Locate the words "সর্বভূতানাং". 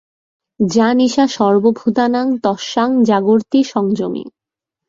1.27-2.27